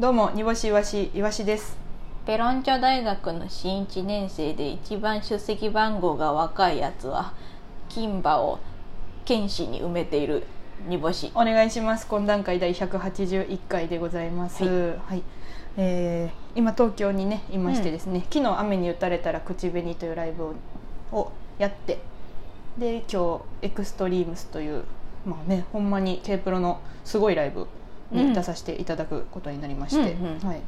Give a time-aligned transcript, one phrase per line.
[0.00, 1.76] どうも煮干しいわしいわしです。
[2.24, 7.34] ペロンチョ大学の新1年生で一番出席番号が若いやつは
[7.90, 8.58] 金馬を
[9.26, 10.44] 剣士に埋めている
[10.88, 11.30] 煮干し。
[11.34, 12.06] お願いします。
[12.08, 14.64] 懇談会第181回でございます。
[14.64, 15.22] はい、
[15.76, 20.54] えー今東京にねいましてですね、昨日雨に打たれたら口紅というライブを
[21.12, 21.98] をやって
[22.78, 24.84] で今日エクストリームスという
[25.26, 27.68] まあねほんまに K プロのすごいライブうん
[28.12, 30.48] に出させていただくことになりまして、うんうん。
[30.48, 30.60] はい、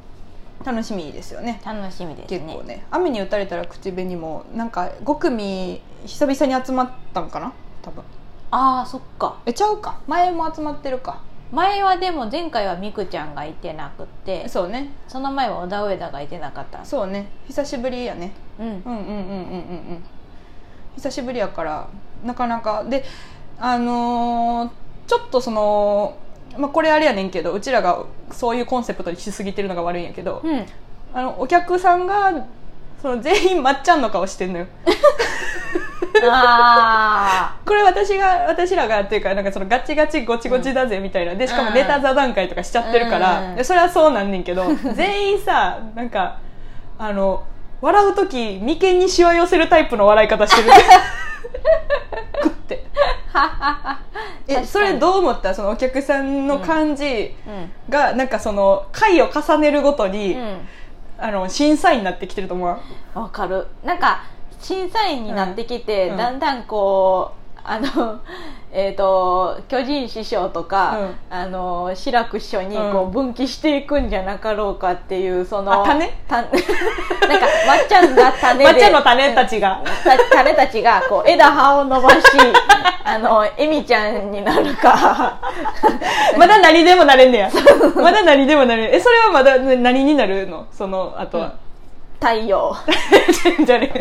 [0.65, 1.61] 楽しみですよね。
[1.65, 2.39] 楽しみですね。
[2.41, 2.85] 結構ね。
[2.91, 7.53] 雨に打たれたら口紅もなんか5組久々に集まったんかな？
[7.83, 8.03] 多分。
[8.51, 9.39] ああそっか。
[9.47, 10.01] えちゃうか。
[10.07, 11.21] 前も集まってるか。
[11.53, 14.91] 前はでも前回はみくちゃんがいてなくってそうね。
[15.09, 16.85] その前は小田上田がいてなかった。
[16.85, 17.29] そうね。
[17.47, 18.33] 久しぶりやね。
[18.59, 18.67] うん。
[18.67, 19.15] うんうんうんうんうんう
[19.95, 20.05] ん。
[20.97, 21.89] 久しぶりやから
[22.25, 22.85] なかなか。
[22.85, 23.05] で
[23.59, 24.71] あのー
[25.07, 26.17] ちょっとその
[26.59, 30.67] まあこれあれやねんけどうちらがそういうコンセプトにしすぎてるのが悪いんやけど、うん。
[31.13, 32.47] あのお客さんが
[33.01, 34.67] その全員まっちゃんの顔してんのよ。
[36.27, 41.35] あこれ私が私らがっていうかなんかそのガチガチゴチゴチだぜみたいな。
[41.35, 43.57] でしかもネタ座談会とかしちゃってるから、うん。
[43.57, 46.39] でそれはそうなんねんけど 全員さなんか
[46.99, 47.43] あの
[47.81, 50.71] 笑う時眉間にしわ寄せるタイプの笑い方してる
[54.47, 55.55] えそれどう思った？
[55.55, 57.73] そのお客さんの感じーうん。
[57.91, 60.69] が、なんかその回を重ねるごとに、うん。
[61.19, 62.67] あの審査員になってきてると思
[63.15, 63.19] う？
[63.19, 63.67] わかる。
[63.85, 64.23] なんか
[64.61, 66.17] 審査員になってきて、うん。
[66.17, 68.21] だんだんこうあの
[68.77, 71.15] えー、と巨人師匠とか、うん。
[71.31, 72.93] あの志らく師匠にうん。
[72.93, 76.09] こう分岐していくんじゃなかろうかっていうそのあ種？
[76.29, 76.57] た なんか
[77.67, 79.81] まっちゃんが種でまっちゃんの種たちが。
[80.05, 82.17] た種たちがこう枝葉を伸ばし
[83.05, 85.39] あのエミちゃんになるか。
[86.37, 87.51] まだ何でもなれんねや。
[87.95, 88.95] まだ何でもなれん。
[88.95, 90.67] えそれはまだね何になるの？
[90.73, 91.53] そのあとは、
[92.25, 92.75] 太陽
[93.67, 93.93] じゃあね、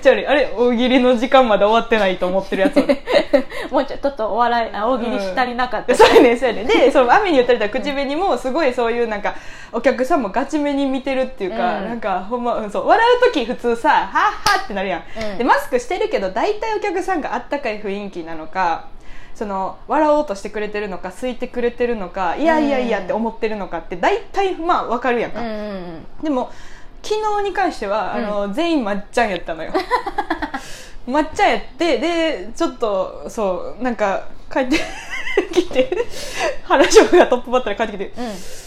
[0.00, 2.76] じゃあね、あれ、大喜利の時間まで終わってないと思ってるやつ。
[3.70, 6.64] もうちょっとお笑いあ大喜利し足りなかった、でそうやね、そうやね。
[6.64, 9.34] で、その雨に打たれた口紅も、すごいそういうなんか、
[9.72, 11.88] お客さんもガチめに見てるっていうか、うん。
[11.88, 14.30] なんか、ほんま、うんそう、笑う時普通さ、はっは
[14.64, 15.02] ってなるやん。
[15.32, 15.38] うん。
[15.38, 18.86] で、マスクしてるけど、大体お客さんがあったかい雰囲気なのか、
[19.34, 25.62] その笑おうとしてくれてるのか空いてくれてるのかいやいやいやって思ってるのかって大体まあわかるやんか、うんうんう
[26.22, 26.24] ん。
[26.24, 26.50] でも
[27.08, 29.72] 昨日に関しては、あの全員まっちゃんやったのよ。
[31.06, 34.80] まっちゃんやってでちょっとそうなんか帰って
[35.52, 35.88] きて
[36.64, 38.65] 原翔がトップバッターで帰ってきてうん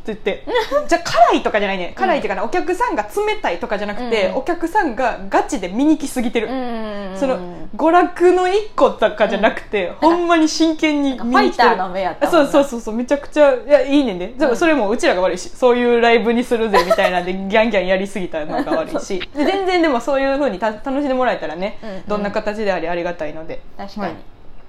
[0.00, 0.44] って言って
[0.88, 1.92] じゃあ辛いとかじゃないね。
[1.94, 4.36] 辛いっていうかな、お客さんが冷たいとかじゃなくて、うん。
[4.36, 7.38] お客さんがガチで見に来すぎてる、うんうんうんその
[7.76, 11.30] 娯楽の一個とかじゃなくて、ほんまに真剣に見に来てる。
[11.30, 12.50] ファイターの目やったもんな。
[12.50, 19.20] そうそうそうそうめちゃくちゃいやいいねんで、うんそれもうちらが悪いしそういうライブにするぜみたいなんで ギャンギャンやりすぎたのが悪いし。
[19.34, 22.02] で全然でもそういうふうにた楽しんでもらえたらね、うんうん。
[22.08, 23.60] どんな形でありありがたいので。
[23.76, 24.14] 確かに、はい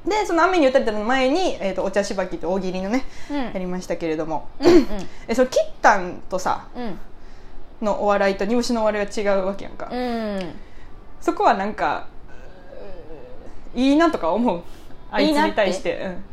[0.06, 3.38] でその雨に打たれたの前に、えー、とお茶しばきと大喜利のね、うん。
[3.38, 4.48] やりましたけれども。
[4.60, 4.88] うんうん。
[5.28, 7.00] えそのキッタンとさうん。
[7.86, 10.56] のお笑いと煮干しのお笑いは違うわけやんか、うん。
[11.20, 12.08] そこはなんか
[13.74, 14.62] いいなとか思う？
[15.12, 15.98] あいつに対して。
[15.98, 16.24] うん。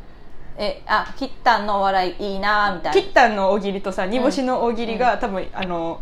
[0.59, 3.01] えあキッタンのお笑いいいなみたいな。
[3.01, 6.01] キッタンの大喜利とさ煮干しの大喜利が、多分あの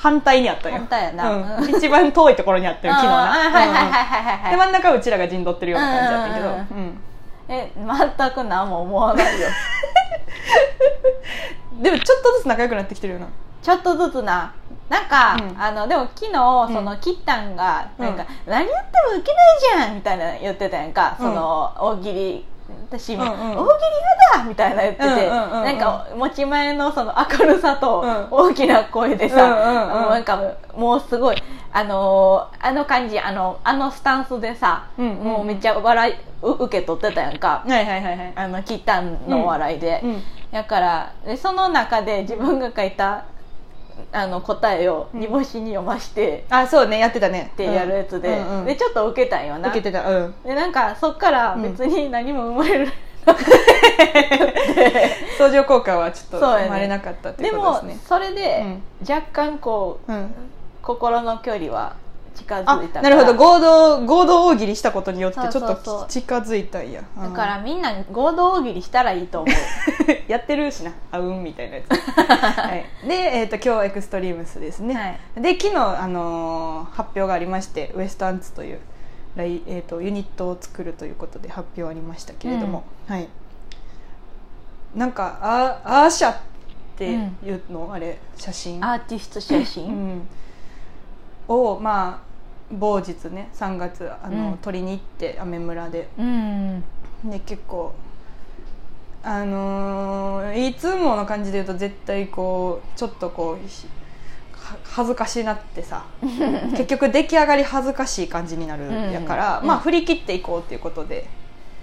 [0.00, 0.76] 反対にあったよ。
[0.76, 1.58] 反対やな。
[1.58, 1.68] うん。
[1.68, 3.16] 一番遠いところにあったよ 昨日な。
[3.16, 4.38] はいはいはいはいうんはい。
[4.38, 7.02] はいで真ん中はうちらが陣取ってるような感じだったけど、うんうんうん
[7.52, 9.48] え全く何も思わないよ。
[11.82, 13.26] でもちょっとずつ仲良くなってきてるよな。
[13.60, 14.52] ちょっとずつな。
[14.88, 15.60] なんか、うん。
[15.60, 18.52] あのでも昨日その、キッタンがなんか、うん。
[18.52, 21.26] 何言ってもウケないじゃんみたいな言ってたやんか、うん。
[21.26, 22.46] その大喜利
[22.88, 23.36] 私も、うんうん。
[23.36, 23.54] 大喜利
[24.34, 25.64] 嫌だみたいな言ってて、うんうんうんうん。
[25.64, 28.26] なんか持ち前のその明るさとうん。
[28.30, 30.02] 大きな声でさ、うんうんうん。
[30.02, 30.42] もうなんか
[30.76, 31.42] もうすごい
[31.72, 35.24] あのーあの感じあのあのスタンスでさ、うんうんうん。
[35.24, 40.00] もうめっちゃ笑いう受け取ってたやんか、はいはいはいはいあのキッタンのお笑いで。
[40.02, 40.22] うん。
[40.50, 43.24] だからでその中で自分が書いた
[44.12, 47.50] あの答えを煮干しに読ましてあそうねやってたね。
[47.52, 48.58] ってやるやつで,、うん。
[48.60, 49.68] うんでちょっと受けたんよな。
[49.68, 50.08] 受けてた。
[50.08, 50.34] うん。
[50.44, 52.92] でなんかそっから別に何も生まれる、
[55.38, 58.00] 相乗効果はちょっと生まれなかったってことですね。
[58.06, 58.78] それで
[59.08, 60.34] 若干こう、うん。
[60.82, 61.94] 心の距離は
[62.34, 63.34] 近づあいたなるほど。
[63.34, 69.54] 合同合同大喜利したことによってちょっと近づいたんやだからみんな合同大喜利したらいいと思う。
[70.30, 70.92] やってるしな。
[71.10, 75.42] あうんみたいなやつ、 はい、で、えー、と今日エクストリームスですね、はい。
[75.42, 78.78] で昨日、あのー発表がありましてウエストアンツという
[79.36, 83.28] ライ、えー、とユニットを作るということで発表ありましたけれども、はい。
[84.94, 86.36] なんかあアーシャっ
[87.00, 87.12] って
[87.46, 88.84] いうの、あれ写真？
[88.84, 90.28] アーティスト写う真、ん、
[91.50, 92.30] をまあ
[92.72, 94.58] 某日ね3月あの、うん。
[94.58, 96.08] 撮りに行って雨村で。
[96.18, 96.84] うん。
[97.24, 97.92] で結構
[99.22, 103.68] あのーいつもの感じで言うと絶対こうちょっとこう
[104.84, 106.04] 恥ずかしなってさ
[106.72, 109.10] 結局出来上がり恥ずかしい感じになるうん。
[109.12, 109.66] やから、うん。
[109.66, 111.26] まあ振り切っていこうっていうことで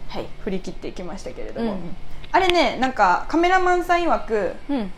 [0.07, 0.25] はい。
[0.39, 1.95] 振り切っていきましたけれども、うん。
[2.31, 4.91] あれねなんかカメラマンさん曰くうん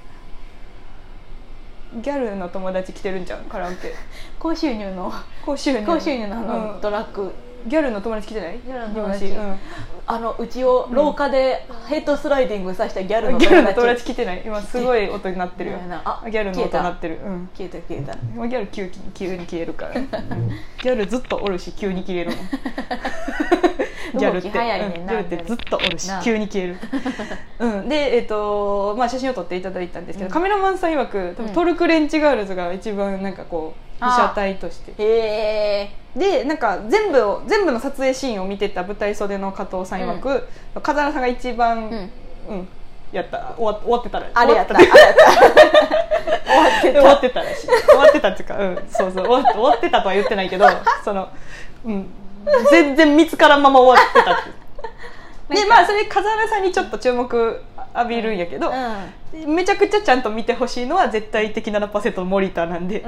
[1.96, 3.94] ギャルの友達来てるんじゃんカラオケ。
[4.40, 5.12] 高収入の。
[5.46, 5.86] 高収入。
[5.86, 6.82] 高収入のあのうん。
[6.82, 7.34] トラック、
[7.66, 8.60] ギャルの友達来てない？
[8.66, 9.26] ギャルの友達。
[9.26, 9.60] うん。
[10.12, 14.42] あのうちを廊下でヘッドスライディングさせたギャルのギャル友達の友達来てない。
[14.44, 15.78] 今すごい音になってるよ。
[15.84, 17.20] うんあギャルの音鳴ってる。
[17.24, 17.50] うん。
[17.56, 18.14] 消えた消えた。
[18.34, 22.40] 今ギャル急に急に消えるから、う んギャルずっとおるし急に消えるもん
[24.14, 24.50] ギャルって。
[24.50, 26.78] ギャルってずっとおるしな急に消える、
[27.60, 30.34] うん、で、えっとまあ、写真を撮っていただいたんですけど、うん。
[30.34, 31.54] カメラマンさん曰く多分うん。
[31.54, 34.92] トルクレンチガールズが一番なんかこう被写体として。
[34.98, 35.92] へえ。
[36.16, 40.48] でなんか全部を全部の撮影シーンを見てた舞台袖の加藤さん曰く、
[40.82, 42.12] 風間さんが一番、うん。
[42.50, 42.68] うん
[43.12, 43.56] やった。
[43.58, 45.24] 終わ終わってたらあれやった終わあれやった。
[46.46, 47.02] 終わってた。
[47.02, 47.44] 終わってた。
[47.44, 49.26] らしい終わってたっていうか、うん、そうそう。
[49.26, 50.68] 終わ終わってたとは言ってないけど
[51.04, 51.30] その、
[51.86, 52.08] うん、
[52.72, 54.34] 全然見つからんまま終わってた。
[54.34, 54.60] って
[55.56, 57.62] でまあそれ風原さんにちょっと注目
[57.96, 59.56] 浴びるんやけど、うん。
[59.56, 63.04] めちゃくちゃちゃんと見てほしいのは絶対的なパセとモリターなんで、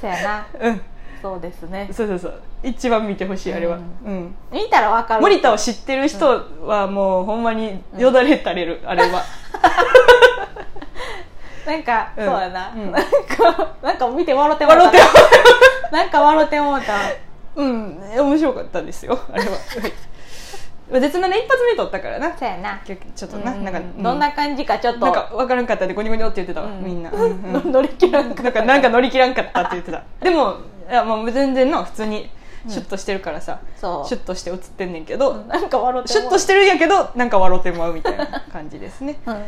[0.00, 0.46] そやな。
[0.60, 0.80] うん、
[1.20, 1.88] そうですね。
[1.92, 2.42] そうそうそう。
[2.62, 4.34] 一番見てほしいあれは、ううん。
[4.50, 5.22] 見たらわかる。
[5.22, 9.22] 森田を知ってる人はもうほんまによだれ垂れる、あれは
[11.66, 12.26] なんか、うん。
[12.26, 12.92] そうやな、うん。
[12.92, 14.82] なんかなんか見て笑ってもうた。
[14.84, 14.98] 笑って
[15.92, 16.92] なんか笑ってもうた。
[17.56, 17.98] うん。
[18.16, 19.18] 面白かったですよ。
[19.32, 19.50] あれは。
[19.82, 21.00] はい。
[21.00, 22.36] 絶なね一発目撮ったからな。
[22.38, 22.80] そうやな。
[22.86, 23.64] ちょっとな,、うん。
[23.64, 24.02] なんか、うん。
[24.02, 25.00] どんな感じかちょっと。
[25.00, 26.84] なんか分からんかったでゴニョゴニョって言ってたわ、うん。
[26.84, 27.02] みん。
[27.02, 30.02] な、 乗り切らんかなんかなんか乗り切らんかったって言ってた。
[30.20, 30.54] でも
[30.88, 32.30] いやもう全然の普通に
[32.68, 39.16] シュッとしてるからさ、シュッとして映ってんねんけど、なんか笑ってシュッとしてるんやけどなんか笑ってまうみたいな感じですね。
[39.26, 39.44] うん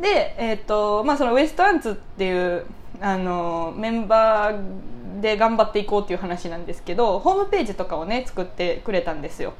[0.00, 2.64] で、えーとまあ、そのウエストアンツっていう
[3.00, 9.54] あのメンバーで頑張っていこうっていう話なんですけどホームページとかをね作ってくれたんですよ、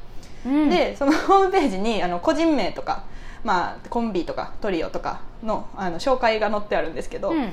[0.47, 0.71] うん。
[0.71, 3.05] でその ホームページにあの個人名とか、
[3.45, 7.53] まあ、コンビとかトリオとかのあの紹介が載ってあるんですけど、うん。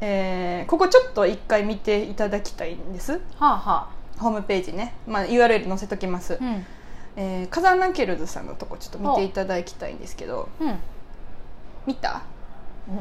[0.00, 3.20] えーここちょっと一回見ていただきたいんです。
[3.38, 3.88] はあは
[4.18, 6.66] ホームページね、まあ、URL 載せときます、あうん。
[7.16, 10.78] えー、カザーナケルズさんのとこちょっと見ていただきたいんですけどうん
[11.88, 12.22] 見た？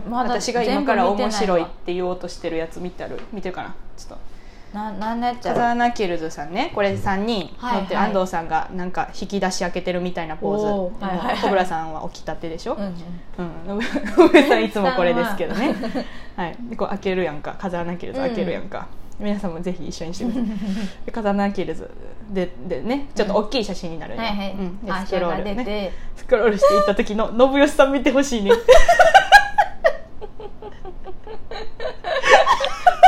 [0.10, 3.76] まだ私が今から面白いって言おうとしてるやつ見てある見てるかな？
[3.98, 4.38] ちょっと。
[4.74, 5.76] ななんのやつやカザーろ？
[5.76, 8.08] ナケルズさんねこれ3人はい乗ってはい。
[8.08, 10.66] 安藤さんがなんか引き出し開けてるみたいなポーズ。
[11.06, 11.38] はいはいはい。
[11.38, 13.82] 小倉さんは起きたてでしょ、うんうん、
[14.48, 15.74] さんいつもこれですけどね、
[16.36, 17.56] はい、でこう開けるやんか。
[17.58, 18.88] 風穴キルズ開けるやんか、
[19.20, 20.44] 皆さんもぜひ一緒にしてください。
[21.06, 21.90] で風穴キルズ
[22.30, 25.92] ででねちょっと大きい写真になるんで,、はいはい、うん、であスクロールね。
[26.16, 28.52] スクロールしていった時の 信義さん見てほしいね。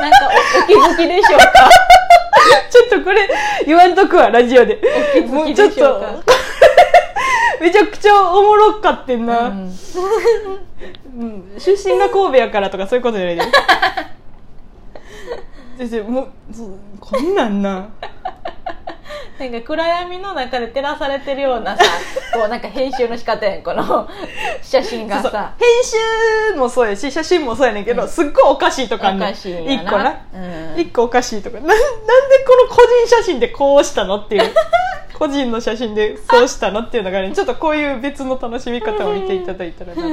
[0.01, 1.69] なんかおお気づきでしょうか？
[2.69, 3.29] ちょっとこれ
[3.65, 4.79] 言わんとくわラジオで。
[5.27, 6.23] もうちょっと。
[7.59, 9.75] めちゃくちゃおもろかってんな、うん。
[11.17, 13.41] うん、出身が神戸やからとかそういうことじゃないで
[15.79, 16.27] 先生もう
[16.99, 17.87] こんなんな
[19.39, 21.83] なんか暗闇の中で照らされてるようなさ
[22.35, 24.05] こうなんか編集の仕方やんこの
[24.61, 25.69] 写真がそうそうさ編
[26.51, 30.17] 集もそうやし写真もそうやねんけど、すっごいおかしいとかね一個な。
[30.33, 30.79] うん。
[30.81, 31.61] 一、個おかしいとか。
[31.61, 31.83] ななんで
[32.45, 34.53] この個人写真でこうしたのっていう。
[35.17, 40.09] 個人の写真でそうしたのっていうのがねちょっとこういう別の楽しみ方を見ていただいたらなと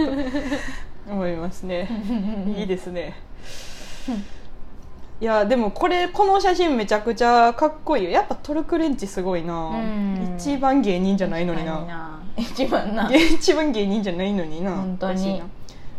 [1.10, 1.88] 思いますね。
[2.56, 3.16] いいですね
[5.18, 8.10] いやでもこれこの写真めちゃくちゃかっこいいよ。
[8.10, 9.54] やっぱトルクレンチすごいな。
[9.54, 10.34] うん。
[10.36, 12.20] 一番芸人じゃないのにな。
[12.36, 13.10] 一番な。
[13.14, 14.72] 一番芸人じゃないのにな。
[14.72, 15.42] 本当に。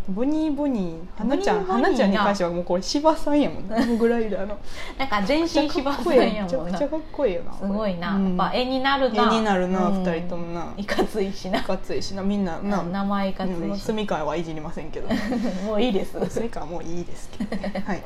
[0.10, 1.66] ボニーボニー花ちゃん。
[1.66, 3.68] 花ちゃんに関してはもうこれ芝さんやもん。
[3.68, 4.60] なモグライダーの
[5.00, 6.44] なんか全身め芝さんやもんな。
[6.44, 8.38] めちゃくちゃかっこいいよなすごいな、うん。
[8.38, 9.24] やっぱ絵になるな。
[9.24, 10.04] 絵になるなうん。
[10.04, 10.74] 二人ともな。
[10.78, 11.58] いかついしな。
[11.58, 12.22] いかついしな。
[12.22, 12.84] みんなな。
[12.84, 15.10] 名前いかつうんいし、住川はいじりませんけど。
[15.66, 16.18] もういいです。
[16.30, 17.82] 住川はもういいですけどね。
[17.84, 18.04] はい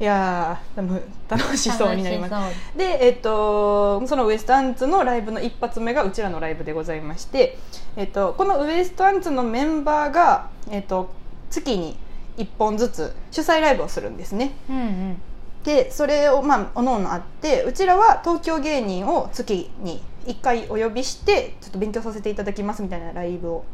[0.00, 2.78] いや楽しそうになります。
[2.78, 7.58] で、えっとそのウエストアンツのライブの一発目がうちらのライブでございまして、
[7.96, 11.10] えっとこのウエストアンツのメンバーが、えっと
[11.50, 11.96] 月に
[12.36, 14.52] 1本ずつ主催ライブをするんですね。
[14.70, 15.22] うんうん。
[15.64, 23.64] でそれをまあおのおのあってうちらは東京芸人を月に1回お呼びしてちょっと勉強させていただきますみたいなライブを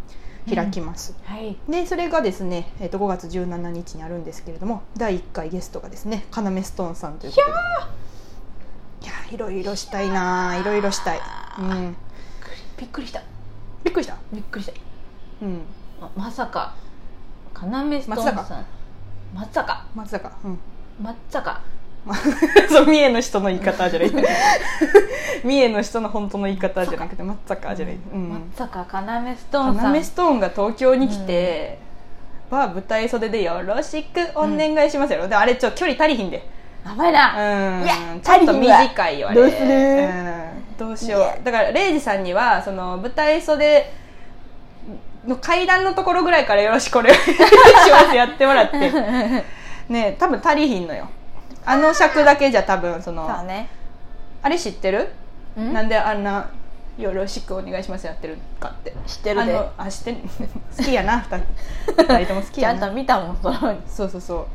[0.53, 1.57] 開きます、はい。
[1.69, 7.53] でそれがですね、えー、と5月17日にあるんですけれども第1回ゲストがですねカナメストーンさんということで。
[9.03, 11.21] いやーいろいろしたいなーいろいろしたい、
[11.59, 11.97] うん、
[12.79, 13.23] びっくりした。
[13.83, 14.73] びっくりした、びっくりした。
[15.43, 15.61] うん、
[16.01, 16.75] ままさか。
[17.53, 18.67] カナメストーンさん。
[19.35, 19.87] まさか。
[19.95, 20.59] 松坂うん。
[21.03, 21.53] まさか。
[21.53, 21.74] ま
[22.69, 24.13] そう三重の人の言い方じゃない。
[25.43, 28.29] 三重の人の本当の言い方じゃなくて松坂じゃない、うん。
[28.29, 31.79] まさかカナメストーカンさんナメストーンが東京に来て、
[32.51, 36.47] は舞台袖でよろしくお願いしますよ、であれちょっと距離足りひんで。
[36.85, 37.85] やばいな、うん。
[37.85, 39.67] いやちょっと短いよあれどうする？
[39.67, 40.77] うん。
[40.77, 41.45] どうしよう。
[41.45, 43.91] だからレイジさんにはその舞台袖
[45.27, 47.21] の階段のところぐらいからよろしくお願いし
[47.91, 48.15] ます。
[48.15, 48.79] やってもらって。
[49.89, 51.09] ね多分足りひんのよ
[51.67, 53.69] あの尺だけじゃ多分そのそうね。
[54.43, 55.09] あれ知ってる？
[55.59, 55.73] ん？
[55.73, 56.51] なんであんな
[56.99, 58.93] よろしくお願いしますやってるかって。
[59.07, 59.57] 知ってるで。
[59.57, 60.17] あのあ知ってん？
[60.77, 61.47] 好きやな二人。
[61.97, 62.79] 二人とも好きやな。
[62.81, 63.77] ちゃんと見たもんその。
[63.87, 64.47] そうそうそう。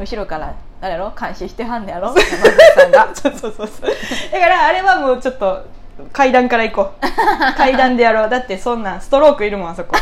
[0.00, 1.12] 後ろから誰やろ？
[1.18, 2.08] 監視してはんねやろ？
[2.08, 2.36] 山崎
[2.80, 3.08] さんが。
[3.14, 3.90] そうそうそうそう。
[4.32, 5.64] だからあれはもうちょっと
[6.12, 7.06] 階段から行こう。
[7.56, 8.28] 階段でやろう。
[8.28, 9.94] だってそんなんストロークいるもんあそこ。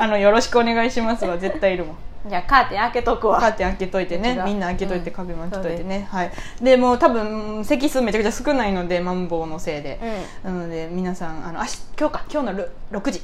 [0.00, 1.96] あのよろしくお願いしますは絶対いるもん
[2.28, 3.40] じゃあカーテン開けとくわ。
[3.40, 4.40] カーテン開けといてね。
[4.44, 5.16] みんな開けといてうん。
[5.16, 6.32] 壁も開けといてね、はい。
[6.60, 9.98] でもう多分席数めちゃくちゃ少ないのでマンボウのせいで、
[10.42, 12.24] なので皆さんあのあし今日か。
[12.30, 13.22] 今日のる6時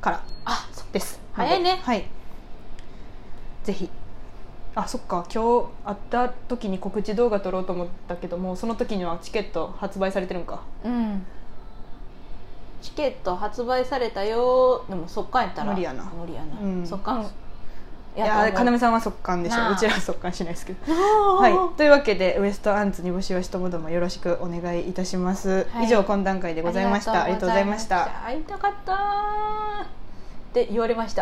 [0.00, 0.22] から。
[0.44, 1.20] あです。
[1.32, 1.80] 早いね。
[1.82, 2.04] はい。
[3.64, 3.90] ぜひ。
[4.74, 5.26] あそっか。
[5.32, 10.62] 今日会った時に告知動画撮ろうと思ったけどもその時にはチケット発売されてるんか。
[10.84, 11.26] うん。
[12.80, 15.72] チケット発売されたよでも速乾やったら。
[15.72, 16.04] 無理やな。
[16.04, 16.86] 無理やな、うん。
[16.86, 17.30] 速乾
[18.16, 19.70] いや要さんは速乾でしょ。
[19.72, 20.92] うちらは速乾しないですけど。
[20.92, 25.84] ははい、というわけでウエストアンツ煮干しわしともどもよろしくお願いいたします、はい。
[25.84, 27.24] 以上懇談会でございました。
[27.24, 28.06] ありがとうございました。
[28.24, 28.94] 会いたかった
[30.50, 31.18] って言われました